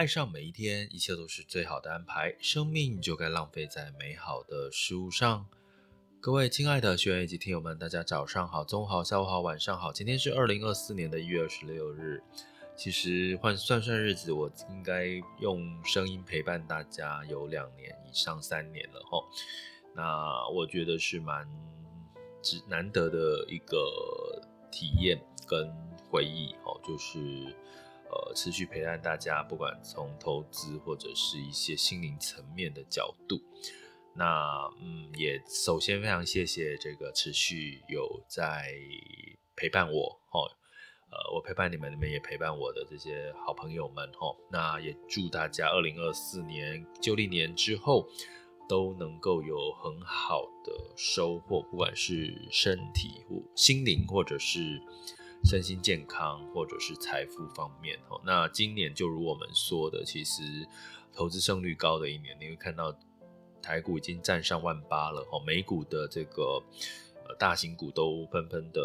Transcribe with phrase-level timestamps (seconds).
[0.00, 2.34] 爱上每一天，一切都是最好的安排。
[2.40, 5.46] 生命就该浪费在美好的事物上。
[6.22, 9.92] 各位亲爱的学员以及听友们，大家早上好、中午好、下午好、晚上好。
[9.92, 12.22] 今天是二零二四年的一月二十六日。
[12.74, 15.06] 其实换算算日子，我应该
[15.38, 19.22] 用声音陪伴大家有两年以上三年了齁。
[19.94, 21.46] 那我觉得是蛮
[22.40, 24.40] 值难得的一个
[24.72, 25.70] 体验跟
[26.10, 27.54] 回忆哦，就是。
[28.10, 33.40] 呃，持续陪伴大家，不管从投资或者是一些心灵层面的角度，
[34.16, 38.66] 那嗯，也首先非常谢谢这个持续有在
[39.54, 40.50] 陪伴我哦，
[41.12, 48.08] 呃，我陪伴你们，你们也陪伴我的这些好朋友们哦，那也祝大家二零二四年旧历年之后
[48.68, 54.82] 都能够有很好的收获，不管是身体或心灵，或者是。
[55.44, 60.42] 身心健康，或者是财富方面哦，那今年就如我们说的，其实
[61.12, 62.96] 投资胜率高的一年，你会看到
[63.62, 66.62] 台股已经站上万八了哦，美股的这个
[67.26, 68.80] 呃大型股都纷纷的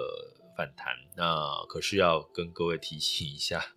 [0.58, 0.96] 反弹。
[1.16, 3.76] 那可是要跟各位提醒一下，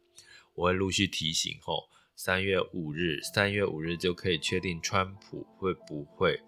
[0.55, 6.41] 我会陆续提醒哦，三月五日，三月五日就可以确定川普会不会。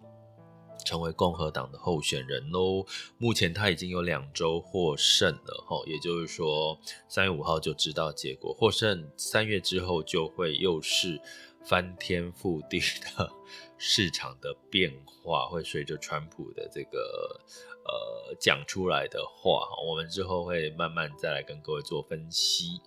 [0.91, 2.85] 成为共和党的候选人喽。
[3.17, 6.77] 目前他已经有两周获胜了，哈，也就是说
[7.09, 8.53] 三月五号就知道结果。
[8.53, 11.21] 获胜三月之后就会又是
[11.65, 12.81] 翻天覆地
[13.17, 13.31] 的
[13.79, 17.41] 市场的变化，会随着川普的这个
[17.85, 22.81] 呃讲出来的话，我们之后会慢慢再来跟各位做分析。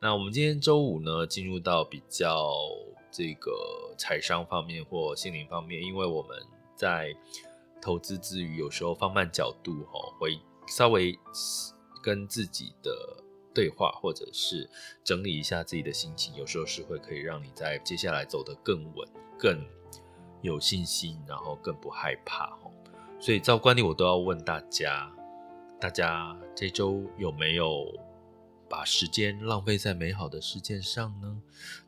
[0.00, 2.54] 那我们今天周五呢，进入到比较
[3.12, 6.38] 这个财商方面或心灵方面，因为我们。
[6.80, 7.14] 在
[7.80, 11.18] 投资之余，有时候放慢角度，哈，会稍微
[12.02, 12.92] 跟自己的
[13.54, 14.68] 对话，或者是
[15.02, 19.08] 整理一下自己的心情，有时候是会可以让你在接下来走得更稳、
[19.38, 19.66] 更
[20.42, 22.70] 有信心，然后更不害怕，哈。
[23.18, 25.12] 所以照惯例，我都要问大家：
[25.78, 27.86] 大家这周有没有
[28.68, 31.42] 把时间浪费在美好的事件上呢？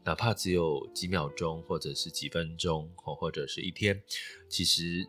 [0.05, 4.03] 哪怕只有几秒钟，或者是几分钟，或者是一天，
[4.49, 5.09] 其实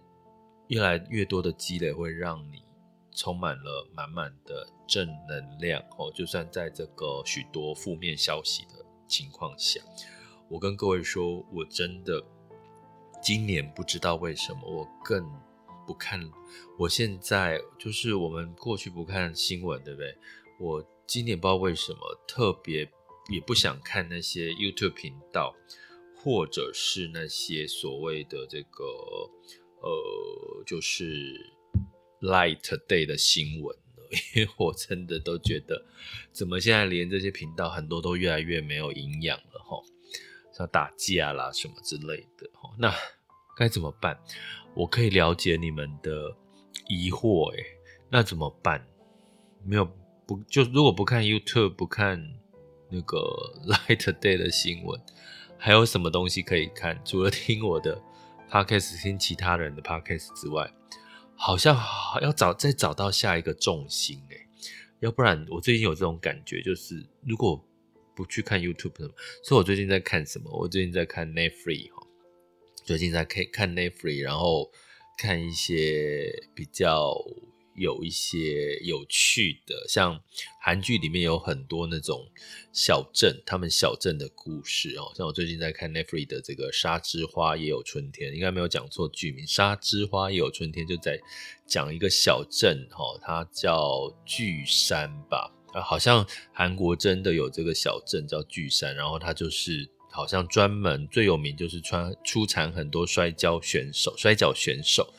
[0.68, 2.63] 越来越多的积累会让你
[3.12, 5.81] 充满了满满的正能量。
[5.97, 9.81] 哦，就算在这个许多负面消息的情况下，
[10.50, 12.24] 我跟各位说，我真的
[13.22, 15.29] 今年不知道为什么，我更
[15.85, 16.19] 不看。
[16.78, 20.18] 我现在就是我们过去不看新闻，对不对？
[20.59, 20.90] 我。
[21.06, 22.90] 今年不知道为什么特别
[23.30, 25.53] 也不想看那些 YouTube 频道，
[26.16, 29.30] 或者是那些所谓的这个
[29.84, 31.54] 呃，就是
[32.22, 35.86] Light Day 的新闻了， 因为我真的都觉得，
[36.32, 39.84] 怎么现在连这些频道很多都越来越没有营养了哈，
[40.52, 42.50] 像打架啦什么之类的，
[42.80, 42.94] 那
[43.58, 44.20] 该怎么办？
[44.76, 46.36] 我可以了解你们的
[46.90, 47.64] 疑惑，诶，
[48.10, 48.88] 那怎么办？
[49.66, 49.88] 没有。
[50.26, 52.18] 不就如果不看 YouTube，不看
[52.90, 53.18] 那个
[53.68, 54.98] Light Day 的新闻，
[55.58, 56.98] 还有什么东西可以看？
[57.04, 58.02] 除了听我的
[58.53, 60.72] Podcast，听其他人的 Podcast 之外，
[61.36, 61.75] 好像
[62.22, 64.47] 要找再找到下一个重心诶，
[65.00, 67.59] 要不然我最近有这种感觉，就是如果
[68.16, 69.12] 不去看 YouTube，什么
[69.44, 70.52] 所以我最近在看什么？
[70.56, 72.06] 我最近在看 Netflix 哈，
[72.75, 74.72] 最近在看看 Netflix，然后
[75.18, 77.12] 看一些比较。
[77.76, 80.20] 有一些有趣的，像
[80.62, 82.28] 韩剧里面有很多那种
[82.72, 85.12] 小镇，他们小镇的故事哦。
[85.16, 91.20] 像我最近在看 n e f r i 的这个《沙之花也有春天》，应该没有讲错剧名，《沙之花也有春天》就在
[91.66, 95.52] 讲一个小镇哦，它叫巨山吧？
[95.74, 105.12] 啊，好像韩国真的有这个小镇叫巨山，然后它就是好像专门最有名就是穿出产很多摔跤选手、摔跤选手。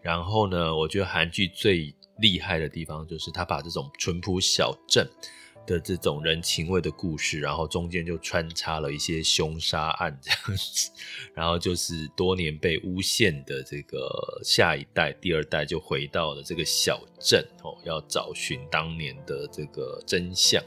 [0.00, 5.08] 然后呢，我觉得韩剧最厉害的地方就是他把这种淳朴小镇
[5.66, 10.90] 的这种人情味的故事，然后中间就穿插了一些凶杀案这样子，
[11.34, 20.62] 然后就是多年被诬陷的这个下一代、第二代就回到了这个小镇哦，要找寻当年的这个真相。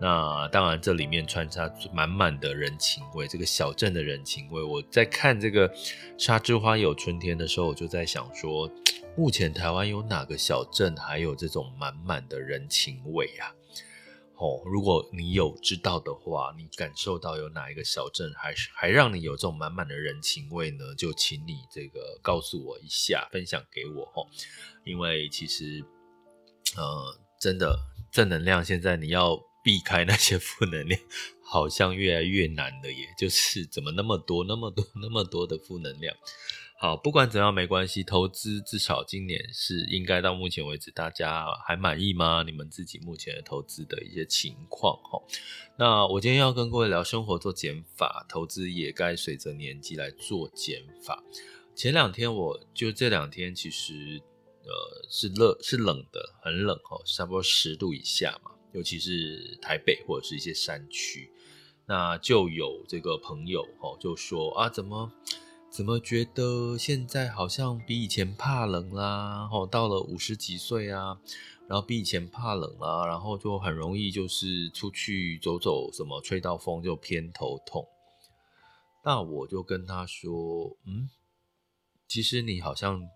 [0.00, 4.60] 那当然，这里面穿插满满的人情味，这个小镇的人情味。
[4.60, 5.68] 我在看这个
[6.18, 8.68] 《沙之花有春天》的时候，我就在想说，
[9.14, 13.54] 目前台湾有哪个小镇还有这种满满的人情味啊？
[14.36, 20.94] 哦，如果你有知道的话，你感受到有哪一个小镇还是还让你有这种满满的人情味呢？
[20.96, 24.26] 就请你这个告诉我一下，分享给我哦。
[24.84, 25.84] 因为其实，
[26.76, 27.78] 呃，真的
[28.10, 29.40] 正能量现在你要。
[29.64, 31.00] 避开那些负能量，
[31.44, 33.14] 好像越来越难了耶。
[33.16, 36.12] 就是怎么那么多、那么多、那么多的负能量？
[36.82, 42.42] 好，不管怎样没关系，投资至少今年是应该到目前为止，大家还满意吗？
[42.42, 45.22] 你们自己目前的投资的一些情况齁。
[45.78, 51.22] 那我今天要跟各位聊生活做减法，投资也该随着年纪来做减法。
[51.72, 54.20] 前两天我就这两天其实
[54.64, 58.50] 呃是热是冷的，很冷哦，差不多十度以下嘛。
[58.72, 61.30] 尤其是台北或者是一些山区，
[61.86, 65.12] 那就有这个朋友哦，就说啊，怎么
[65.72, 69.48] 怎么觉得现在好像比以前怕冷啦？
[69.50, 71.18] 哦，到了五十几岁啊，
[71.66, 77.88] 然后比以前怕冷啊，然后就很容易就是出去走走，什么吹到风就偏头痛。
[79.02, 81.08] 那我就跟他说，嗯，
[82.06, 83.08] 其实你好像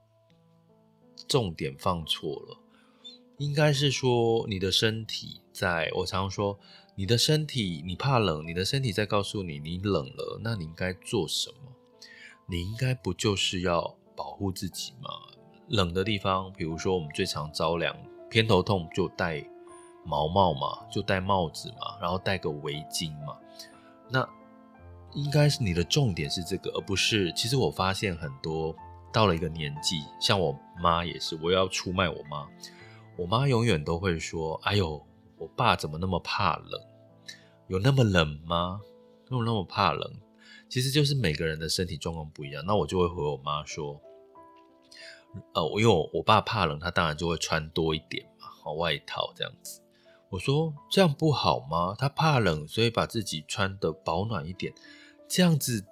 [1.29, 2.59] 重点放错了。
[3.37, 6.59] 应该是说，你的身体在，我常说，
[6.95, 11.66] 你的身体你怕冷，你的身体在告诉你你冷了，那你应该做什么？
[12.49, 15.11] 你应该不就是要保护自己吗？
[15.69, 17.97] 冷的地方，比如说我们最常着凉、
[18.31, 19.45] 偏头痛，就戴
[20.05, 23.37] 毛帽嘛，就戴帽子嘛，然后戴个围巾嘛。
[24.09, 24.29] 那
[25.13, 27.33] 应该是你的重点是这个，而不是。
[27.33, 28.73] 其实我发现很多
[29.13, 32.47] 到了一个年纪，像我妈也是，我要出卖我妈。
[33.17, 35.05] 我妈永远都会说：“哎呦，
[35.37, 36.81] 我爸怎么那么怕冷？
[37.67, 38.81] 有那么冷吗？
[39.31, 40.13] 有那么怕冷？
[40.69, 42.65] 其实就是每个人的身体状况不一样。
[42.67, 44.01] 那我就会回我妈说
[45.55, 49.81] ：‘呃，因为我我爸怕冷，他当然就会穿多一点嘛，外套这样子。’
[50.31, 51.95] 我说这样不好吗？
[51.99, 54.73] 他怕冷，所以把自己穿得保暖一点，
[55.29, 55.85] 这样子。”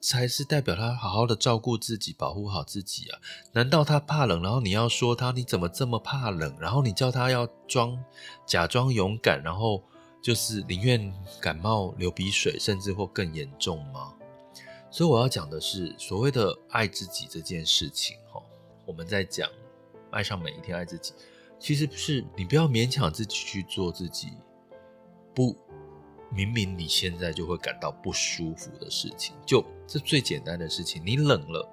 [0.00, 3.18] 才是代表他好好的照顾自己，保护好自己啊！
[3.50, 6.56] 难道他怕冷，然后你要说他你怎么这么怕冷？
[6.60, 7.98] 然后你叫他要装
[8.46, 9.82] 假装勇敢，然后
[10.28, 11.10] 就是宁愿
[11.40, 14.12] 感冒流鼻水，甚至或更严重吗？
[14.90, 18.42] 所以我要讲的是，所谓的爱自己这件事情，哈，
[18.84, 19.48] 我们在讲
[20.10, 21.14] 爱上每一天，爱自己，
[21.58, 24.34] 其实不是你不要勉强自己去做自己
[25.34, 25.56] 不。
[26.30, 31.66] 明明你现在就会感到不舒服的事情，就这最简单的事情，你冷了，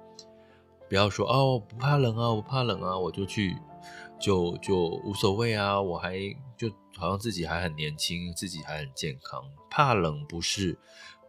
[0.88, 3.58] 不要说哦，不怕冷啊，我不怕冷啊，我就去，
[4.18, 6.18] 就就无所谓啊，我还
[6.56, 10.78] 就好像自己还很年轻，自己还很健康，怕冷不是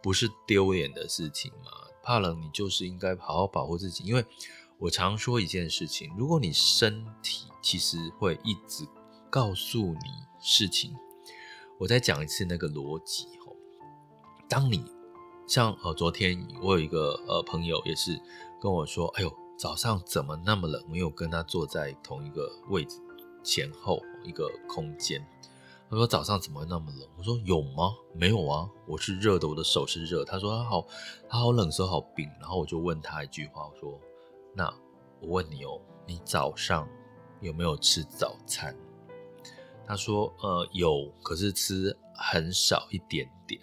[0.02, 1.70] 不是丢脸的事情吗？
[2.02, 4.24] 怕冷你就是应该好好保护自己，因为
[4.78, 8.86] 我常说一件事情，如果你身体其实会一直
[9.28, 10.00] 告诉你
[10.40, 10.96] 事情。
[11.78, 13.54] 我再讲一次那个逻辑吼，
[14.48, 14.84] 当你
[15.46, 18.20] 像呃昨天我有一个呃朋友也是
[18.60, 20.80] 跟我说，哎呦早上怎么那么冷？
[20.86, 22.96] 因为我跟他坐在同一个位置
[23.42, 25.20] 前后一个空间，
[25.90, 27.08] 他说早上怎么那么冷？
[27.18, 27.92] 我说有吗？
[28.14, 30.24] 没有啊，我是热的，我的手是热。
[30.24, 30.86] 他说他好
[31.28, 32.24] 他好冷，手好冰。
[32.38, 34.00] 然后我就问他一句话，我说
[34.54, 34.72] 那
[35.20, 36.88] 我问你哦，你早上
[37.40, 38.76] 有没有吃早餐？
[39.88, 43.60] 他说：“呃，有，可是吃很少一点点。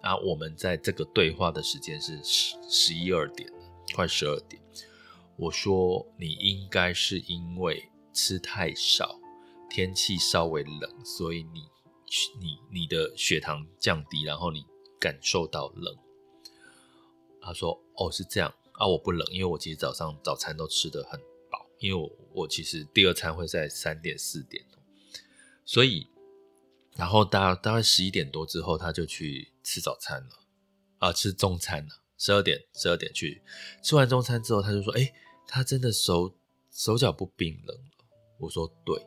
[0.00, 3.52] 啊，我们在这个对话的时间是十十一二点，
[3.94, 4.62] 快十二点。
[5.38, 9.20] 我说你应该是因为吃太少，
[9.70, 11.60] 天气稍微冷，所以你
[12.40, 14.66] 你你的血糖降低，然后你
[15.00, 15.96] 感受到冷。”
[17.40, 24.64] 他说：“哦，是这样啊，我不冷，因为我其实早上早餐都吃得很饱，因为我我其实第二餐会在三点四点。”
[25.64, 26.08] 所以，
[26.96, 30.30] 然后大大概十一点多之后，他就去吃早餐了，
[30.98, 32.02] 啊，吃中餐了。
[32.16, 33.42] 十二点，十二点去
[33.84, 35.12] 吃完中餐之后，他就说：“哎，
[35.48, 36.36] 他真的手
[36.70, 38.06] 手脚不冰冷了。”
[38.38, 39.04] 我说：“对，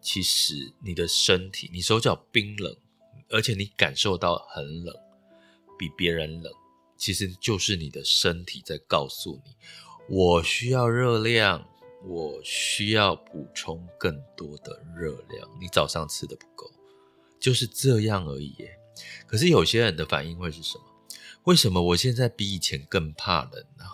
[0.00, 2.76] 其实你的身体，你手脚冰冷，
[3.28, 4.92] 而且你感受到很冷，
[5.78, 6.52] 比别人冷，
[6.96, 9.54] 其实就是你的身体在告诉你，
[10.08, 11.68] 我需要热量。”
[12.04, 16.68] 我需要补充更多的热量，你早上吃的不够，
[17.38, 18.56] 就是这样而已。
[19.24, 20.84] 可是有些人的反应会是什么？
[21.44, 23.84] 为什么我现在比以前更怕冷呢？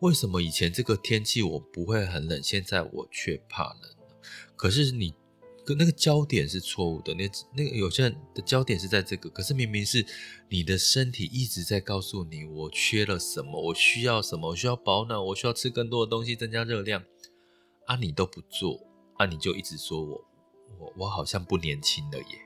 [0.00, 4.16] 为什么以前这个天气我不会很冷，现在我却怕冷呢？
[4.56, 5.14] 可是你，
[5.64, 7.14] 跟那个焦点是错误的。
[7.14, 10.04] 那那个有些人的焦点是在这个，可是明明是
[10.48, 17.04] 你的身体一直在告诉你，我缺了什么，我需要什么，我需要保暖，我需要吃更多的东西增加热量，
[17.86, 18.80] 啊，你都不做，
[19.18, 20.24] 啊，你就一直说我
[20.78, 22.38] 我我好像不年轻了耶。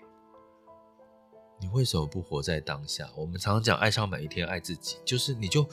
[1.61, 3.09] 你为什么不活在当下？
[3.17, 5.67] 我们常常讲爱上每一天，爱自己，就是你就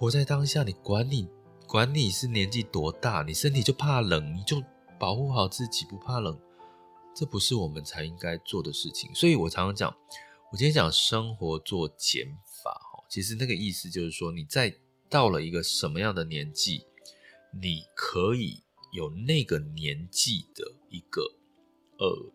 [0.00, 1.28] 活在当下，你管你
[1.66, 4.62] 管你是年纪多大，你身体就怕冷，你就。
[4.98, 6.38] 保护好自己，不怕冷，
[7.16, 9.10] 这不是我们才应该做的事情。
[9.14, 9.96] 所以我常常讲，
[10.52, 12.26] 我今天讲生活做减
[12.62, 12.78] 法，
[13.08, 14.76] 其实那个意思就是说，你在
[15.08, 16.84] 到了一个什么样的年纪，
[17.62, 21.22] 你可以有那个年纪的一个
[21.96, 22.30] 呃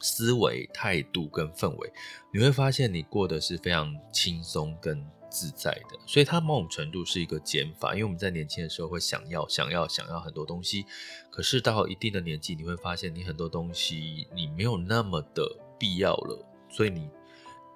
[0.00, 1.92] 思维、态度跟氛围，
[2.32, 5.06] 你会发现你过得是非常轻松跟。
[5.32, 10.84] 自在的，所以它某种程度是一个减法，因为我们在年轻的时候会想要、想要、想要很多东西，
[11.30, 17.08] 可是到一定的年纪，你会发现你很多东西你没有那么的必要了，所以你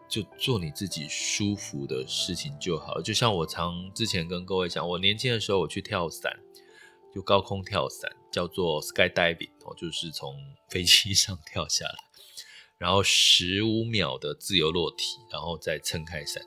[0.07, 3.01] 就做你自己舒服的事情就好。
[3.01, 6.39] 就像我常之前跟各位讲，我年轻的时候我去跳伞，
[7.15, 10.37] 就高空跳伞，叫做 skydiving，哦，就是从
[10.69, 11.97] 飞机 上跳下来，
[12.79, 16.43] 然后十五秒的自由落体，然后再撑开伞。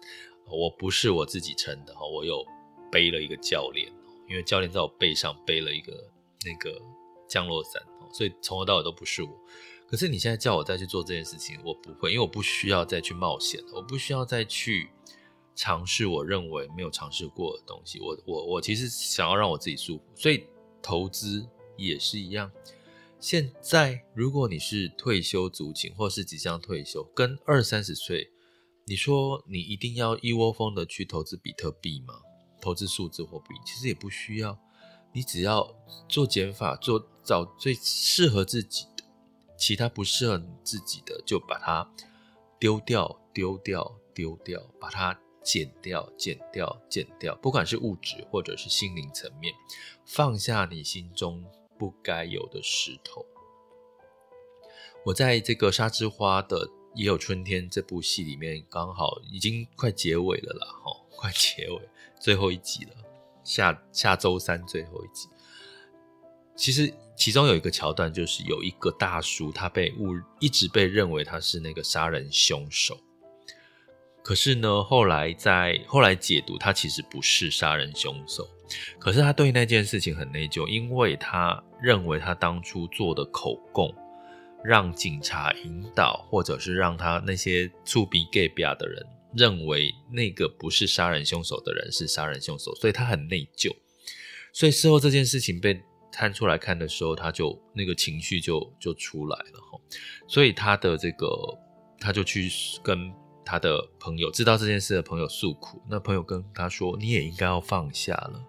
[0.51, 2.45] 我不是我自己撑的哈，我有
[2.91, 3.91] 背了一个教练，
[4.29, 5.93] 因为教练在我背上背了一个
[6.45, 6.81] 那个
[7.27, 9.29] 降落伞，所以从头到尾都不是我。
[9.87, 14.89] 可是你现在叫我再去做这件事情，我不会，因为我不需要再去冒险，我不需要再去
[15.55, 17.99] 尝试我认为没有尝试过的东西。
[17.99, 20.45] 我我我其实想要让我自己舒服，所以
[20.81, 22.51] 投资也是一样。
[23.19, 28.31] 现在如果你是退休族群，或是即将退休，跟二三十岁。
[28.89, 32.15] 你说你一定要一窝蜂的去投资比特币吗？
[32.59, 34.57] 投资数字货币其实也不需要，
[35.13, 35.75] 你只要
[36.07, 39.03] 做减法，做找最适合自己的，
[39.55, 41.87] 其他不适合你自己的就把它
[42.59, 47.35] 丢掉，丢掉，丢掉，把它减掉，减掉，减掉。
[47.35, 49.53] 不管是物质或者是心灵层面，
[50.03, 51.45] 放下你心中
[51.77, 53.23] 不该有的石头。
[55.05, 56.71] 我在这个沙之花的。
[56.93, 61.79] 也有春天这部戏里面刚好已经快结尾了啦，吼，快结尾，
[62.19, 62.91] 最后一集了，
[63.43, 65.27] 下下周三最后一集。
[66.55, 72.97] 其实其中有一个桥段，就是有一个大叔，他被误一直被认为他是那个杀人凶手。
[74.21, 78.47] 可是呢，后来在后来解读，他其实不是杀人凶手。
[78.99, 83.95] 可是他对那件事情很内疚，因为他认为他当初做的口供。
[84.63, 93.75] 让警察引导，或者是让他那些触鼻 gay 的人认为那个不是杀人凶手的人是杀人凶手，所以他很内疚。
[94.51, 99.79] 所以事后这件事情被摊出来看的时候，他就那个情绪就就出来了哈。
[100.27, 101.27] 所以他的这个
[101.99, 102.51] 他就去
[102.83, 103.13] 跟
[103.45, 108.43] 他的朋友知道这件事的朋友诉苦，那朋友跟他说：“你也应该要放下了，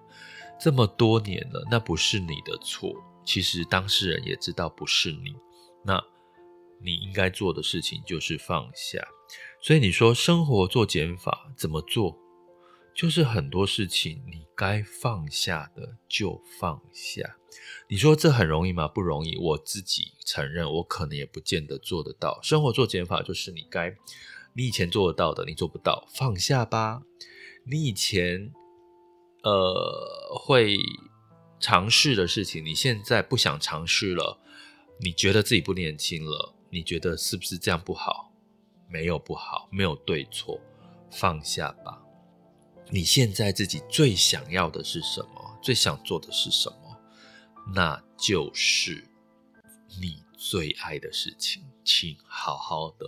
[0.58, 2.94] 这么多年了，那不是你的错。
[3.24, 5.34] 其实当事人也知道不是你。”
[5.84, 6.02] 那
[6.82, 9.06] 你应该做的事情就是放下，
[9.60, 12.18] 所以你说生活做减法怎么做？
[12.92, 17.36] 就是很多事情你该放下的就放下。
[17.88, 18.88] 你说这很容易吗？
[18.88, 19.36] 不容易。
[19.36, 22.40] 我自己承认，我可能也不见得做得到。
[22.42, 23.96] 生活做减法就是你该，
[24.54, 27.02] 你以前做得到的，你做不到，放下吧。
[27.64, 28.52] 你以前
[29.44, 30.76] 呃会
[31.58, 34.40] 尝试的事情，你现在不想尝试了。
[35.02, 36.54] 你觉得自己不年轻了？
[36.68, 38.30] 你觉得是不是这样不好？
[38.86, 40.60] 没有不好，没有对错，
[41.10, 42.02] 放下吧。
[42.90, 45.58] 你现在自己最想要的是什么？
[45.62, 46.96] 最想做的是什么？
[47.74, 49.08] 那就是
[49.98, 53.06] 你最爱的事情，请好好的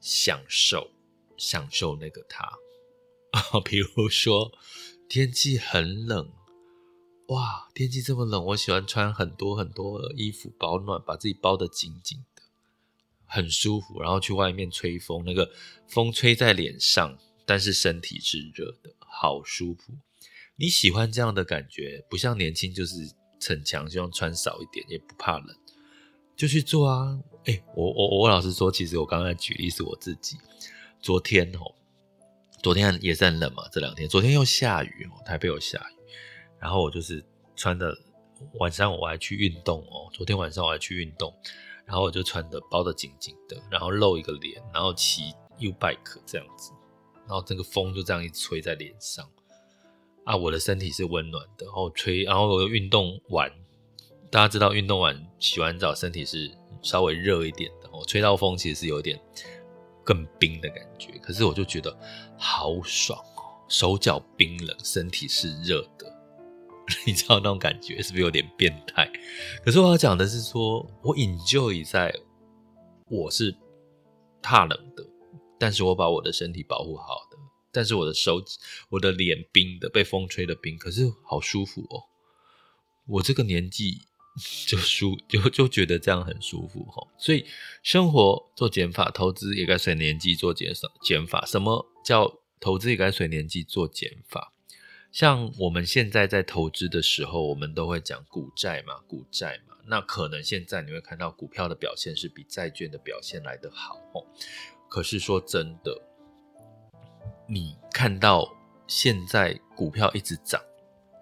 [0.00, 0.90] 享受，
[1.36, 2.46] 享受那个他。
[3.64, 4.52] 比如说，
[5.08, 6.30] 天气很冷。
[7.28, 12.42] 哇，天气这么冷，我喜欢穿很多很多衣服保暖，把自己包得紧紧的，
[13.26, 14.00] 很舒服。
[14.00, 15.50] 然后去外面吹风，那个
[15.86, 19.92] 风吹在脸上，但是身体是热的，好舒服。
[20.56, 25.54] 你喜欢这样的感觉，不像年轻就是逞强，希望穿少一点，也不怕冷，
[26.34, 27.20] 就去做啊。
[27.44, 30.38] 哎，我我我老实说，其实我刚才举例是我自己。
[31.02, 31.74] 昨天哦，
[32.62, 35.97] 昨天也是很冷嘛，这两天，昨天又下雨哦，台北又下雨。
[36.60, 37.24] 然后我就是
[37.56, 37.96] 穿的，
[38.54, 40.08] 晚上我还去运动哦。
[40.12, 41.34] 昨天晚上我还去运动，
[41.84, 46.72] 然后我就穿的包的紧紧的，然后露一个脸，然后骑 U bike 这样子，
[47.26, 49.28] 然后这个风就这样一吹在脸上
[50.24, 53.50] 啊，我的身体是温暖的，然后吹，然后我运动完，
[54.30, 56.50] 大家知道运动完洗完澡身体是
[56.82, 59.18] 稍微热一点的，我吹到风其实是有点
[60.04, 61.96] 更冰的感觉，可是我就觉得
[62.36, 66.14] 好爽哦，手脚冰冷，身体是热的，
[67.06, 69.10] 你知道那种感觉是不是有点变态？
[69.64, 72.14] 可是我要讲的是说，我 enjoy 在
[73.08, 73.54] 我是
[74.42, 75.06] 怕冷的，
[75.58, 77.36] 但是我把我的身体保护好的，
[77.72, 82.04] 但是我的手指、我的脸冰的，被风吹的冰，可是好舒服哦。
[83.06, 84.02] 我这个年纪
[84.66, 87.44] 就舒就就觉得这样很舒服哦，所以
[87.82, 91.44] 生活做减法，投资也该随年纪做减少减法。
[91.46, 94.52] 什么叫投资也该随年纪做减法？
[95.18, 99.74] 像我们现在在投资的时候，我们都会讲股债嘛，股债嘛。
[99.84, 104.24] 那可能现在你会看到股票的表现是比债券的表现来得好哦。
[104.88, 106.00] 可是说真的，
[107.48, 108.48] 你看到
[108.86, 110.62] 现在股票一直涨。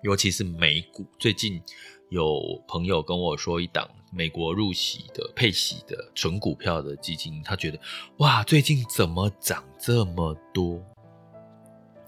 [0.02, 1.62] 尤其是美股，最近
[2.10, 7.80] 有朋友跟我说，一档美国入息的配息的纯股票的基金，他觉得
[8.18, 10.84] 哇，最近怎么涨这么多？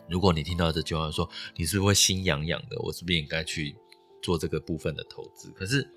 [0.08, 2.78] 如果你听到这句话，说你是不是会心痒痒的？
[2.80, 3.76] 我是不是应该去
[4.22, 5.50] 做这个部分的投资？
[5.50, 5.88] 可是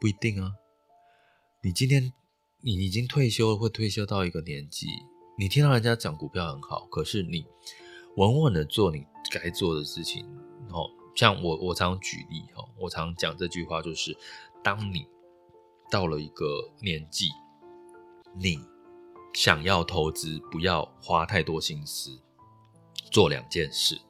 [0.00, 0.52] 不一定啊。
[1.62, 2.12] 你今天
[2.60, 4.86] 你已经退休了，会退休到一个年纪，
[5.38, 7.46] 你听到人家讲股票很好，可是你
[8.16, 10.26] 稳稳的做你该做的事情，
[10.70, 10.90] 哦。
[11.14, 14.16] 像我，我常举例哦，我常讲这句话，就是
[14.64, 15.06] 当你
[15.90, 17.28] 到了一个年纪，
[18.34, 18.58] 你
[19.34, 22.18] 想要投资，不要花太多心思，
[23.12, 24.00] 做两件事。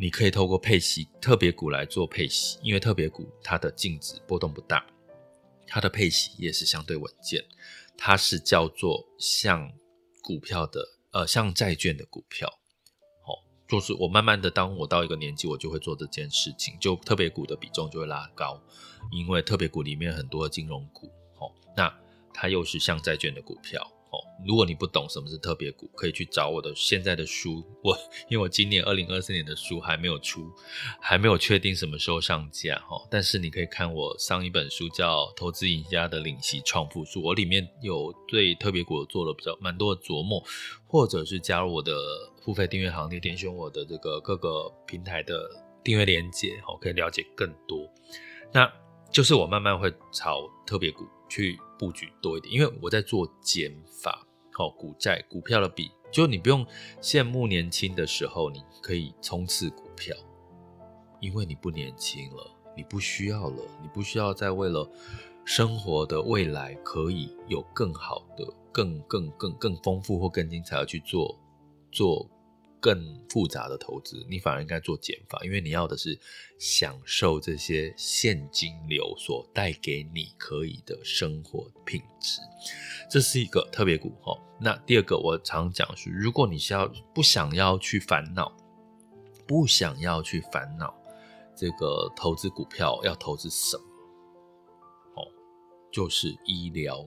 [0.00, 4.86] 你可以透过配息特别股来做配息，因为特别股它的净值波动不大，
[5.66, 7.44] 它的配息也是相对稳健，
[7.96, 9.72] 它是叫做像
[10.22, 12.48] 股票的，呃，像债券的股票。
[13.26, 18.62] 好就是我慢慢的，当我到一个年纪，我就会做这件事情，就特别股的比重就会拉高，
[19.10, 21.08] 因为特别股里面很多金融股，
[21.40, 21.92] 哦，那
[22.32, 27.96] 它又是像债券的股票，哦，如果你不懂什么是特别股，可以去找我的现在的书，我
[28.28, 30.50] 因为我今年二零二四年的书还没有出，
[31.00, 40.42] 还没有确定什么时候上架，哈，但是你可以看我上一本书叫《投资赢家的领息创富术》，我里面有对特别股做了比较蛮多的琢磨，
[40.86, 41.92] 或者是加入我的。
[42.48, 45.50] 付费订阅行列，点选我的这个各个平台的
[45.84, 47.86] 订阅链接，好，可以了解更多。
[48.54, 48.66] 那
[49.12, 56.66] 就是我慢慢会炒特别股去布局多一点，因为我在做减法，好，股债股票的比，就你不用
[57.00, 60.16] 羡慕年轻的时候，你可以冲刺股票，
[61.20, 64.90] 因为你不年轻了，你不需要了，你不需要再为了
[65.44, 71.38] 生活的未来可以有更好的、更更更更丰富或更精彩的去做
[71.92, 72.28] 做。
[72.80, 76.18] 更复杂的投资，你反而应该做减法，因为你要的是
[76.58, 82.40] 享受这些现金流所带给你可以的生活品质。
[83.10, 84.36] 这是一个特别股哈。
[84.60, 88.56] 那第二个，我常讲是，如果你是要不想要去烦恼，
[89.46, 90.94] 不想要去烦恼
[91.56, 93.84] 这个投资股票要投资什么，
[95.16, 95.26] 哦，
[95.90, 97.06] 就是医疗。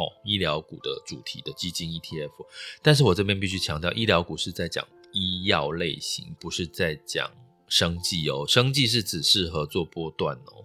[0.00, 2.32] 哦，医疗股的主题的基金 ETF，
[2.80, 7.30] 但是我这边必须强调，医疗股是在讲医药类型，不是在讲
[7.68, 8.46] 生计哦。
[8.48, 10.64] 生计是只适合做波段哦，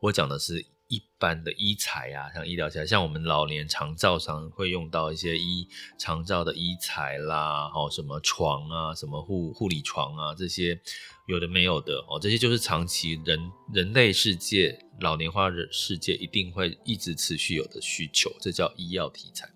[0.00, 0.66] 我讲的是。
[0.88, 10.80] 一般的医材啊，像医疗材，像我们老年长照上会用到一些医长照的医材啦，好什么床啊，什么护护理床啊，这些
[11.28, 19.46] 有的没有的哦，这些就是长期人人类世界老年化的世界一定会一直持续有的需求，这叫医药题材，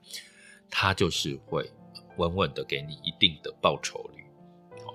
[0.71, 1.73] 它就是会
[2.19, 4.23] 稳稳的给你一定的报酬率。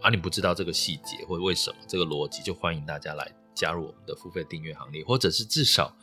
[0.03, 5.97] 啊，你不知道这个细节或为什么这个逻辑，就欢迎大家来加入我们的付费订阅行列，或者是至少。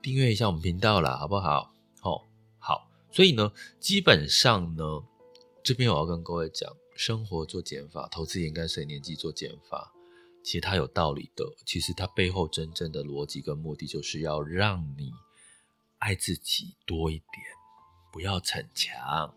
[0.00, 1.74] 订阅一下我们频道啦，好不好？
[2.02, 2.22] 哦，
[2.60, 2.88] 好。
[3.10, 4.84] 所以呢，基本上呢，
[5.64, 9.92] 这边我要跟各位讲，生活做减法，投资也应该随年纪做减法。
[10.42, 15.12] 其实它有道理的，其实它背后真正的逻辑跟目的，就是要让你
[15.98, 17.44] 爱自己多一点，
[18.12, 19.34] 不要逞强，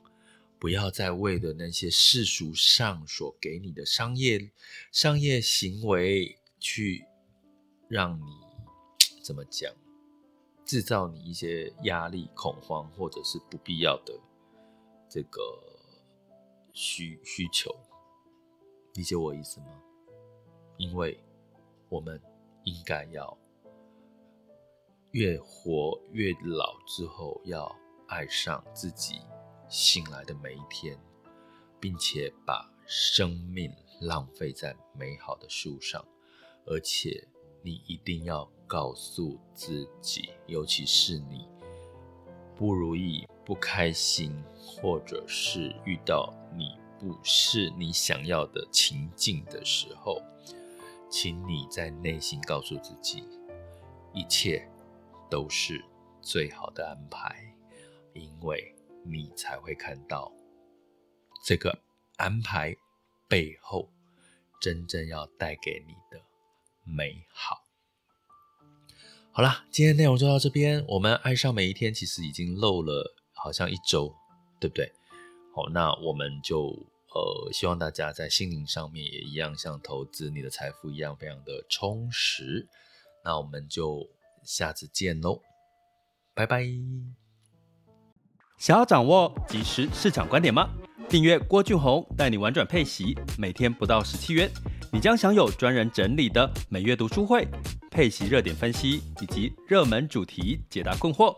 [0.58, 4.52] 不要再为了那些世俗上所给你的商业
[4.92, 7.06] 商业行为去
[7.90, 8.26] 让你
[9.22, 9.74] 怎么讲？
[10.66, 14.18] 制造你一些压力、恐慌，或者是不必要的
[15.10, 15.42] 这个
[16.74, 17.70] 需需求，
[18.94, 19.68] 理解我意思吗？
[20.84, 21.18] 因为
[21.88, 22.22] 我们
[22.66, 23.38] 应该要
[25.12, 27.74] 越活越老之后，要
[28.08, 29.22] 爱上自己
[29.70, 31.00] 醒来的每一天，
[31.80, 36.06] 并且把生命浪费在美好的事物上，
[36.66, 37.28] 而且
[37.62, 38.52] 你一定要。
[38.66, 41.48] 告诉自己，尤其是你
[42.56, 50.20] 不如意、不开心，或者是遇到你不是你想要的情境的时候，
[51.14, 53.24] 请你在内心告诉自己，
[54.16, 54.68] 一切
[55.30, 55.86] 都是
[56.24, 57.56] 最好的安排，
[58.16, 58.74] 因为
[59.06, 60.32] 你才会看到
[61.46, 61.78] 这个
[62.18, 62.76] 安排
[63.28, 63.88] 背后
[64.60, 66.20] 真正要带给你的
[66.84, 67.62] 美好。
[69.32, 70.84] 好啦，今天内容就到这边。
[70.88, 74.12] 我们爱上每一天，其实已经漏了好像一周，
[74.60, 74.92] 对不对？
[75.54, 76.76] 好，那我们就
[77.14, 82.68] 呃，希望大家在心灵上面也一样，像投资你的财富一样，非常的充实。
[83.24, 84.08] 那我们就
[84.44, 85.40] 下次见喽，
[86.34, 86.66] 拜拜。
[88.58, 90.70] 想要掌握即时市场观点吗？
[91.10, 94.50] 订阅郭俊宏带你玩转配息，每天不到十七元，
[94.92, 97.48] 你将享有专人整理的每月读书会。
[97.92, 101.38] 配息热点分析以及热门主题解答困惑，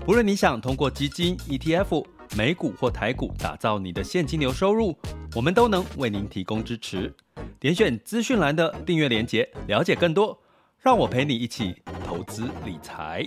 [0.00, 2.04] 不论你想通过基金、ETF、
[2.36, 4.96] 美股或台股打造你的现金流收入，
[5.36, 7.14] 我们都能为您提供支持。
[7.60, 10.36] 点选资讯栏的订阅连结，了解更多。
[10.80, 13.26] 让我陪你一起投资理财。